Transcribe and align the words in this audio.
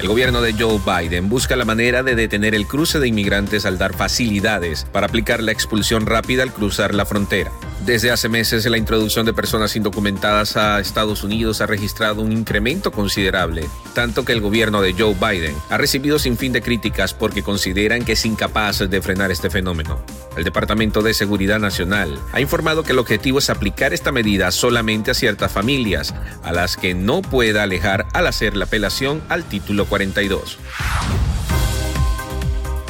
El 0.00 0.08
gobierno 0.08 0.40
de 0.40 0.54
Joe 0.54 0.80
Biden 0.80 1.28
busca 1.28 1.56
la 1.56 1.66
manera 1.66 2.02
de 2.02 2.14
detener 2.14 2.54
el 2.54 2.66
cruce 2.66 2.98
de 2.98 3.08
inmigrantes 3.08 3.66
al 3.66 3.76
dar 3.76 3.94
facilidades 3.94 4.86
para 4.90 5.06
aplicar 5.06 5.42
la 5.42 5.52
expulsión 5.52 6.06
rápida 6.06 6.42
al 6.42 6.54
cruzar 6.54 6.94
la 6.94 7.04
frontera. 7.04 7.52
Desde 7.84 8.10
hace 8.10 8.28
meses, 8.28 8.66
la 8.66 8.76
introducción 8.76 9.24
de 9.24 9.32
personas 9.32 9.74
indocumentadas 9.74 10.56
a 10.58 10.80
Estados 10.80 11.24
Unidos 11.24 11.62
ha 11.62 11.66
registrado 11.66 12.20
un 12.20 12.30
incremento 12.30 12.92
considerable, 12.92 13.66
tanto 13.94 14.22
que 14.22 14.32
el 14.32 14.42
gobierno 14.42 14.82
de 14.82 14.92
Joe 14.92 15.14
Biden 15.14 15.56
ha 15.70 15.78
recibido 15.78 16.18
sin 16.18 16.36
fin 16.36 16.52
de 16.52 16.60
críticas 16.60 17.14
porque 17.14 17.42
consideran 17.42 18.04
que 18.04 18.12
es 18.12 18.26
incapaz 18.26 18.80
de 18.80 19.02
frenar 19.02 19.30
este 19.30 19.48
fenómeno. 19.48 19.98
El 20.36 20.44
Departamento 20.44 21.00
de 21.00 21.14
Seguridad 21.14 21.58
Nacional 21.58 22.18
ha 22.32 22.40
informado 22.40 22.82
que 22.82 22.92
el 22.92 22.98
objetivo 22.98 23.38
es 23.38 23.48
aplicar 23.48 23.94
esta 23.94 24.12
medida 24.12 24.50
solamente 24.50 25.10
a 25.10 25.14
ciertas 25.14 25.50
familias, 25.50 26.14
a 26.44 26.52
las 26.52 26.76
que 26.76 26.92
no 26.92 27.22
pueda 27.22 27.62
alejar 27.62 28.06
al 28.12 28.26
hacer 28.26 28.56
la 28.56 28.66
apelación 28.66 29.22
al 29.30 29.44
título 29.44 29.86
42. 29.86 30.58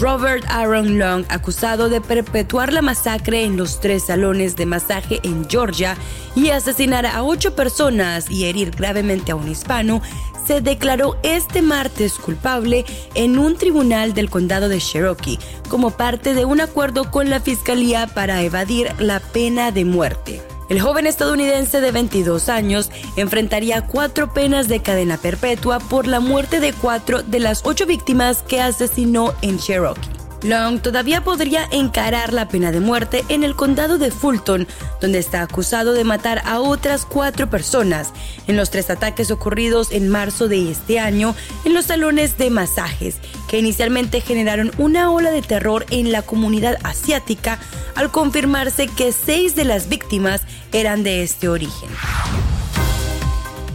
Robert 0.00 0.44
Aaron 0.48 0.96
Long, 0.96 1.24
acusado 1.28 1.88
de 1.88 2.00
perpetuar 2.00 2.72
la 2.72 2.82
masacre 2.82 3.42
en 3.42 3.56
los 3.56 3.80
tres 3.80 4.04
salones 4.04 4.54
de 4.54 4.64
masaje 4.64 5.18
en 5.24 5.48
Georgia 5.48 5.96
y 6.36 6.50
asesinar 6.50 7.04
a 7.04 7.24
ocho 7.24 7.56
personas 7.56 8.30
y 8.30 8.44
herir 8.44 8.70
gravemente 8.70 9.32
a 9.32 9.34
un 9.34 9.48
hispano, 9.48 10.00
se 10.46 10.60
declaró 10.60 11.18
este 11.24 11.62
martes 11.62 12.14
culpable 12.14 12.84
en 13.14 13.38
un 13.38 13.56
tribunal 13.56 14.14
del 14.14 14.30
condado 14.30 14.68
de 14.68 14.78
Cherokee 14.78 15.40
como 15.68 15.90
parte 15.90 16.32
de 16.32 16.44
un 16.44 16.60
acuerdo 16.60 17.10
con 17.10 17.28
la 17.28 17.40
fiscalía 17.40 18.06
para 18.06 18.42
evadir 18.42 18.92
la 19.00 19.18
pena 19.18 19.72
de 19.72 19.84
muerte. 19.84 20.40
El 20.68 20.80
joven 20.80 21.06
estadounidense 21.06 21.80
de 21.80 21.92
22 21.92 22.48
años 22.48 22.90
enfrentaría 23.16 23.86
cuatro 23.86 24.32
penas 24.34 24.68
de 24.68 24.80
cadena 24.80 25.16
perpetua 25.16 25.78
por 25.78 26.06
la 26.06 26.20
muerte 26.20 26.60
de 26.60 26.74
cuatro 26.74 27.22
de 27.22 27.40
las 27.40 27.64
ocho 27.64 27.86
víctimas 27.86 28.42
que 28.42 28.60
asesinó 28.60 29.32
en 29.40 29.58
Cherokee. 29.58 30.17
Long 30.42 30.80
todavía 30.80 31.24
podría 31.24 31.66
encarar 31.70 32.32
la 32.32 32.48
pena 32.48 32.70
de 32.70 32.80
muerte 32.80 33.24
en 33.28 33.42
el 33.42 33.56
condado 33.56 33.98
de 33.98 34.10
Fulton, 34.10 34.68
donde 35.00 35.18
está 35.18 35.42
acusado 35.42 35.92
de 35.92 36.04
matar 36.04 36.42
a 36.44 36.60
otras 36.60 37.04
cuatro 37.04 37.50
personas 37.50 38.12
en 38.46 38.56
los 38.56 38.70
tres 38.70 38.90
ataques 38.90 39.30
ocurridos 39.30 39.90
en 39.90 40.08
marzo 40.08 40.48
de 40.48 40.70
este 40.70 41.00
año 41.00 41.34
en 41.64 41.74
los 41.74 41.86
salones 41.86 42.38
de 42.38 42.50
masajes, 42.50 43.16
que 43.48 43.58
inicialmente 43.58 44.20
generaron 44.20 44.70
una 44.78 45.10
ola 45.10 45.30
de 45.30 45.42
terror 45.42 45.84
en 45.90 46.12
la 46.12 46.22
comunidad 46.22 46.78
asiática 46.84 47.58
al 47.96 48.10
confirmarse 48.10 48.86
que 48.86 49.12
seis 49.12 49.56
de 49.56 49.64
las 49.64 49.88
víctimas 49.88 50.42
eran 50.72 51.02
de 51.02 51.22
este 51.22 51.48
origen 51.48 51.88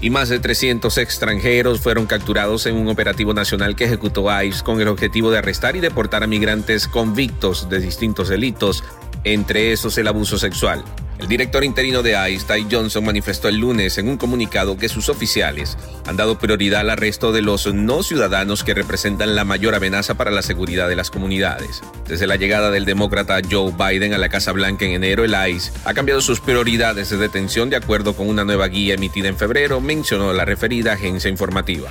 y 0.00 0.10
más 0.10 0.28
de 0.28 0.38
300 0.38 0.96
extranjeros 0.98 1.80
fueron 1.80 2.06
capturados 2.06 2.66
en 2.66 2.76
un 2.76 2.88
operativo 2.88 3.34
nacional 3.34 3.76
que 3.76 3.84
ejecutó 3.84 4.26
ICE 4.42 4.64
con 4.64 4.80
el 4.80 4.88
objetivo 4.88 5.30
de 5.30 5.38
arrestar 5.38 5.76
y 5.76 5.80
deportar 5.80 6.22
a 6.22 6.26
migrantes 6.26 6.88
convictos 6.88 7.68
de 7.68 7.80
distintos 7.80 8.28
delitos, 8.28 8.82
entre 9.24 9.72
esos 9.72 9.98
el 9.98 10.08
abuso 10.08 10.38
sexual. 10.38 10.82
El 11.20 11.28
director 11.28 11.62
interino 11.64 12.02
de 12.02 12.16
ICE, 12.30 12.46
Ty 12.46 12.66
Johnson, 12.74 13.04
manifestó 13.04 13.48
el 13.48 13.58
lunes 13.58 13.98
en 13.98 14.08
un 14.08 14.16
comunicado 14.16 14.78
que 14.78 14.88
sus 14.88 15.10
oficiales 15.10 15.76
han 16.06 16.16
dado 16.16 16.38
prioridad 16.38 16.80
al 16.80 16.88
arresto 16.88 17.30
de 17.30 17.42
los 17.42 17.72
no 17.74 18.02
ciudadanos 18.02 18.64
que 18.64 18.72
representan 18.72 19.34
la 19.34 19.44
mayor 19.44 19.74
amenaza 19.74 20.14
para 20.14 20.30
la 20.30 20.40
seguridad 20.40 20.88
de 20.88 20.96
las 20.96 21.10
comunidades. 21.10 21.82
Desde 22.08 22.26
la 22.26 22.36
llegada 22.36 22.70
del 22.70 22.86
demócrata 22.86 23.38
Joe 23.48 23.70
Biden 23.70 24.14
a 24.14 24.18
la 24.18 24.30
Casa 24.30 24.52
Blanca 24.52 24.86
en 24.86 24.92
enero, 24.92 25.22
el 25.22 25.36
ICE 25.50 25.70
ha 25.84 25.92
cambiado 25.92 26.22
sus 26.22 26.40
prioridades 26.40 27.10
de 27.10 27.18
detención 27.18 27.68
de 27.68 27.76
acuerdo 27.76 28.16
con 28.16 28.26
una 28.26 28.44
nueva 28.44 28.68
guía 28.68 28.94
emitida 28.94 29.28
en 29.28 29.36
febrero, 29.36 29.82
mencionó 29.82 30.32
la 30.32 30.46
referida 30.46 30.94
agencia 30.94 31.28
informativa. 31.28 31.90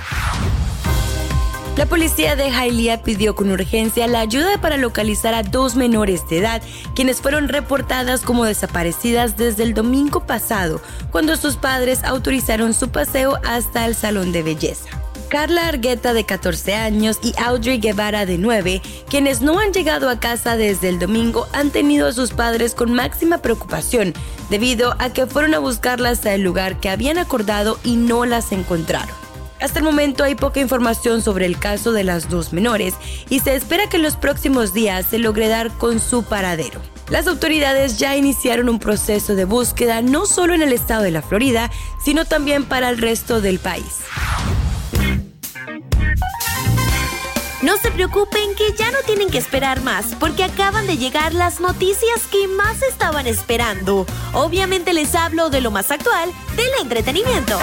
La 1.76 1.86
policía 1.86 2.36
de 2.36 2.50
Hialeah 2.50 3.02
pidió 3.02 3.34
con 3.34 3.50
urgencia 3.50 4.06
la 4.06 4.20
ayuda 4.20 4.60
para 4.60 4.76
localizar 4.76 5.34
a 5.34 5.42
dos 5.42 5.76
menores 5.76 6.28
de 6.28 6.38
edad, 6.38 6.62
quienes 6.94 7.20
fueron 7.20 7.48
reportadas 7.48 8.20
como 8.20 8.44
desaparecidas 8.44 9.36
desde 9.36 9.62
el 9.62 9.72
domingo 9.72 10.26
pasado, 10.26 10.82
cuando 11.10 11.36
sus 11.36 11.56
padres 11.56 12.04
autorizaron 12.04 12.74
su 12.74 12.90
paseo 12.90 13.38
hasta 13.44 13.86
el 13.86 13.94
salón 13.94 14.32
de 14.32 14.42
belleza. 14.42 14.88
Carla 15.30 15.68
Argueta 15.68 16.12
de 16.12 16.24
14 16.24 16.74
años 16.74 17.20
y 17.22 17.32
Audrey 17.40 17.78
Guevara 17.78 18.26
de 18.26 18.36
9, 18.36 18.82
quienes 19.08 19.40
no 19.40 19.60
han 19.60 19.72
llegado 19.72 20.10
a 20.10 20.18
casa 20.18 20.56
desde 20.56 20.88
el 20.88 20.98
domingo, 20.98 21.46
han 21.52 21.70
tenido 21.70 22.08
a 22.08 22.12
sus 22.12 22.32
padres 22.32 22.74
con 22.74 22.92
máxima 22.92 23.38
preocupación 23.38 24.12
debido 24.50 24.96
a 24.98 25.12
que 25.12 25.26
fueron 25.26 25.54
a 25.54 25.60
buscarlas 25.60 26.26
al 26.26 26.42
lugar 26.42 26.80
que 26.80 26.90
habían 26.90 27.16
acordado 27.16 27.78
y 27.84 27.94
no 27.94 28.26
las 28.26 28.50
encontraron. 28.50 29.19
Hasta 29.60 29.78
el 29.78 29.84
momento 29.84 30.24
hay 30.24 30.34
poca 30.34 30.60
información 30.60 31.22
sobre 31.22 31.46
el 31.46 31.58
caso 31.58 31.92
de 31.92 32.04
las 32.04 32.28
dos 32.30 32.52
menores 32.52 32.94
y 33.28 33.40
se 33.40 33.54
espera 33.54 33.88
que 33.88 33.98
en 33.98 34.02
los 34.02 34.16
próximos 34.16 34.72
días 34.72 35.06
se 35.10 35.18
logre 35.18 35.48
dar 35.48 35.70
con 35.70 36.00
su 36.00 36.22
paradero. 36.22 36.80
Las 37.10 37.26
autoridades 37.26 37.98
ya 37.98 38.16
iniciaron 38.16 38.68
un 38.68 38.78
proceso 38.78 39.34
de 39.34 39.44
búsqueda 39.44 40.00
no 40.00 40.26
solo 40.26 40.54
en 40.54 40.62
el 40.62 40.72
estado 40.72 41.02
de 41.02 41.10
la 41.10 41.22
Florida, 41.22 41.70
sino 42.02 42.24
también 42.24 42.64
para 42.64 42.88
el 42.88 42.98
resto 42.98 43.40
del 43.40 43.58
país. 43.58 43.98
No 47.62 47.76
se 47.76 47.90
preocupen 47.90 48.54
que 48.56 48.74
ya 48.74 48.90
no 48.90 48.98
tienen 49.04 49.28
que 49.28 49.36
esperar 49.36 49.82
más 49.82 50.14
porque 50.18 50.44
acaban 50.44 50.86
de 50.86 50.96
llegar 50.96 51.34
las 51.34 51.60
noticias 51.60 52.26
que 52.30 52.48
más 52.48 52.80
estaban 52.82 53.26
esperando. 53.26 54.06
Obviamente 54.32 54.94
les 54.94 55.14
hablo 55.14 55.50
de 55.50 55.60
lo 55.60 55.70
más 55.70 55.90
actual 55.90 56.30
del 56.56 56.70
entretenimiento. 56.80 57.58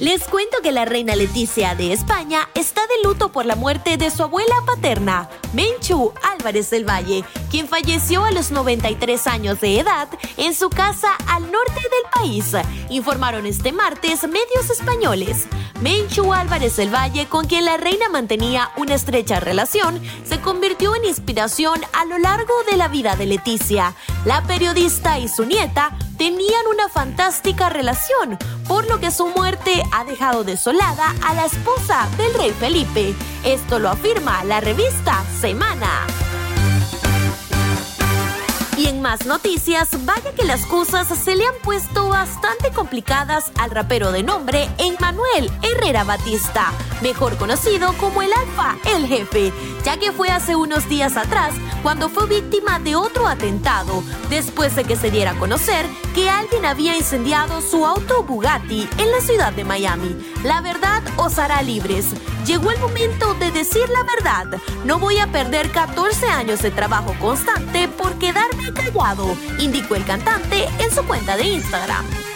Les 0.00 0.22
cuento 0.28 0.58
que 0.62 0.70
la 0.70 0.84
reina 0.84 1.16
Leticia 1.16 1.74
de 1.74 1.92
España 1.92 2.48
está 2.54 2.82
de 2.82 3.02
luto 3.02 3.32
por 3.32 3.46
la 3.46 3.56
muerte 3.56 3.96
de 3.96 4.12
su 4.12 4.22
abuela 4.22 4.54
paterna, 4.64 5.28
Menchu 5.52 6.12
Álvarez 6.22 6.70
del 6.70 6.88
Valle, 6.88 7.24
quien 7.50 7.66
falleció 7.66 8.24
a 8.24 8.30
los 8.30 8.52
93 8.52 9.26
años 9.26 9.60
de 9.60 9.80
edad 9.80 10.08
en 10.36 10.54
su 10.54 10.70
casa 10.70 11.16
al 11.26 11.50
norte 11.50 11.80
del 11.80 12.12
país, 12.14 12.52
informaron 12.90 13.44
este 13.44 13.72
martes 13.72 14.22
medios 14.22 14.70
españoles. 14.70 15.48
Menchu 15.80 16.32
Álvarez 16.32 16.76
del 16.76 16.94
Valle, 16.94 17.26
con 17.26 17.46
quien 17.46 17.64
la 17.64 17.76
reina 17.76 18.08
mantenía 18.08 18.70
una 18.76 18.94
estrecha 18.94 19.40
relación, 19.40 20.00
se 20.24 20.40
convirtió 20.40 20.94
en 20.94 21.06
inspiración 21.06 21.80
a 21.92 22.04
lo 22.04 22.18
largo 22.18 22.54
de 22.70 22.76
la 22.76 22.86
vida 22.86 23.16
de 23.16 23.26
Leticia. 23.26 23.94
La 24.24 24.44
periodista 24.44 25.18
y 25.18 25.26
su 25.28 25.44
nieta 25.44 25.96
tenían 26.18 26.66
una 26.66 26.88
fantástica 26.88 27.70
relación, 27.70 28.36
por 28.66 28.86
lo 28.88 29.00
que 29.00 29.10
su 29.10 29.28
muerte 29.28 29.82
ha 29.92 30.04
dejado 30.04 30.44
desolada 30.44 31.14
a 31.24 31.32
la 31.34 31.46
esposa 31.46 32.08
del 32.18 32.34
rey 32.34 32.50
Felipe. 32.50 33.14
Esto 33.44 33.78
lo 33.78 33.88
afirma 33.88 34.44
la 34.44 34.60
revista 34.60 35.24
Semana. 35.40 36.06
Y 38.76 38.86
en 38.86 39.02
más 39.02 39.26
noticias, 39.26 39.88
vaya 40.04 40.32
que 40.34 40.44
las 40.44 40.64
cosas 40.66 41.08
se 41.08 41.34
le 41.34 41.44
han 41.44 41.54
puesto 41.64 42.08
bastante 42.08 42.70
complicadas 42.70 43.50
al 43.58 43.70
rapero 43.70 44.12
de 44.12 44.22
nombre 44.22 44.68
Emmanuel 44.78 45.50
Herrera 45.62 46.04
Batista, 46.04 46.72
mejor 47.02 47.36
conocido 47.36 47.92
como 47.94 48.22
el 48.22 48.32
Alfa, 48.32 48.76
el 48.94 49.06
jefe, 49.06 49.52
ya 49.84 49.96
que 49.98 50.12
fue 50.12 50.28
hace 50.30 50.56
unos 50.56 50.88
días 50.88 51.16
atrás 51.16 51.54
cuando 51.82 52.08
fue 52.08 52.26
víctima 52.26 52.78
de 52.78 52.96
otro 52.96 53.26
atentado, 53.26 54.02
después 54.28 54.74
de 54.76 54.84
que 54.84 54.96
se 54.96 55.10
diera 55.10 55.32
a 55.32 55.38
conocer 55.38 55.86
que 56.14 56.28
alguien 56.28 56.66
había 56.66 56.96
incendiado 56.96 57.60
su 57.60 57.86
auto 57.86 58.24
Bugatti 58.24 58.88
en 58.98 59.10
la 59.10 59.20
ciudad 59.20 59.52
de 59.52 59.64
Miami. 59.64 60.16
La 60.42 60.60
verdad 60.60 61.02
os 61.16 61.38
hará 61.38 61.62
libres. 61.62 62.06
Llegó 62.46 62.70
el 62.70 62.80
momento 62.80 63.34
de 63.34 63.50
decir 63.50 63.88
la 63.90 64.02
verdad. 64.02 64.60
No 64.84 64.98
voy 64.98 65.18
a 65.18 65.30
perder 65.30 65.70
14 65.70 66.26
años 66.26 66.62
de 66.62 66.70
trabajo 66.70 67.14
constante 67.20 67.88
por 67.88 68.14
quedarme 68.18 68.72
callado, 68.72 69.36
indicó 69.58 69.94
el 69.94 70.04
cantante 70.04 70.68
en 70.78 70.90
su 70.90 71.04
cuenta 71.04 71.36
de 71.36 71.44
Instagram. 71.44 72.27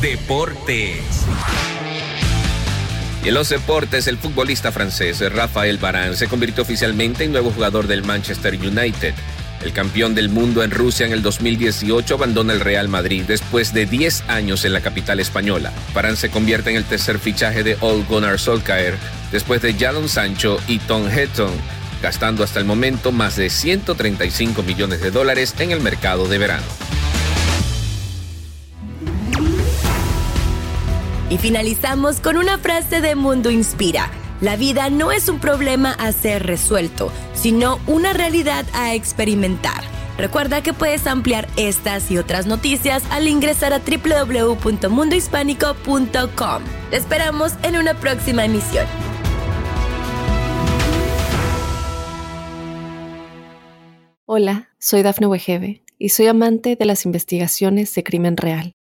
Deportes. 0.00 1.26
Y 3.22 3.28
en 3.28 3.34
los 3.34 3.50
deportes, 3.50 4.06
el 4.06 4.16
futbolista 4.16 4.72
francés 4.72 5.20
Rafael 5.30 5.76
Varane 5.76 6.16
se 6.16 6.26
convirtió 6.26 6.62
oficialmente 6.62 7.24
en 7.24 7.32
nuevo 7.32 7.50
jugador 7.50 7.86
del 7.86 8.02
Manchester 8.02 8.54
United. 8.54 9.12
El 9.62 9.74
campeón 9.74 10.14
del 10.14 10.30
mundo 10.30 10.62
en 10.62 10.70
Rusia 10.70 11.04
en 11.04 11.12
el 11.12 11.20
2018 11.20 12.14
abandona 12.14 12.54
el 12.54 12.60
Real 12.60 12.88
Madrid 12.88 13.24
después 13.28 13.74
de 13.74 13.84
10 13.84 14.24
años 14.28 14.64
en 14.64 14.72
la 14.72 14.80
capital 14.80 15.20
española. 15.20 15.70
Varane 15.92 16.16
se 16.16 16.30
convierte 16.30 16.70
en 16.70 16.76
el 16.76 16.84
tercer 16.84 17.18
fichaje 17.18 17.62
de 17.62 17.76
Old 17.80 18.08
Gunnar 18.08 18.38
Solskjaer 18.38 18.94
después 19.32 19.60
de 19.60 19.74
Jadon 19.74 20.08
Sancho 20.08 20.58
y 20.66 20.78
Tom 20.78 21.10
Hetton, 21.10 21.52
gastando 22.00 22.42
hasta 22.42 22.58
el 22.58 22.64
momento 22.64 23.12
más 23.12 23.36
de 23.36 23.50
135 23.50 24.62
millones 24.62 25.02
de 25.02 25.10
dólares 25.10 25.54
en 25.58 25.72
el 25.72 25.80
mercado 25.80 26.26
de 26.26 26.38
verano. 26.38 26.66
Y 31.30 31.38
finalizamos 31.38 32.20
con 32.20 32.36
una 32.36 32.58
frase 32.58 33.00
de 33.00 33.14
Mundo 33.14 33.50
Inspira. 33.50 34.10
La 34.42 34.56
vida 34.56 34.90
no 34.90 35.12
es 35.12 35.28
un 35.28 35.38
problema 35.38 35.92
a 35.92 36.10
ser 36.12 36.44
resuelto, 36.44 37.10
sino 37.34 37.78
una 37.86 38.12
realidad 38.12 38.66
a 38.74 38.94
experimentar. 38.94 39.84
Recuerda 40.18 40.62
que 40.62 40.74
puedes 40.74 41.06
ampliar 41.06 41.48
estas 41.56 42.10
y 42.10 42.18
otras 42.18 42.46
noticias 42.46 43.04
al 43.10 43.28
ingresar 43.28 43.72
a 43.72 43.78
www.mundohispánico.com. 43.78 46.62
Te 46.90 46.96
esperamos 46.96 47.52
en 47.62 47.78
una 47.78 47.94
próxima 47.94 48.44
emisión. 48.44 48.86
Hola, 54.26 54.68
soy 54.78 55.02
Dafne 55.02 55.26
Wegebe 55.26 55.82
y 55.98 56.10
soy 56.10 56.26
amante 56.26 56.76
de 56.76 56.84
las 56.84 57.04
investigaciones 57.04 57.92
de 57.94 58.04
crimen 58.04 58.36
real. 58.36 58.74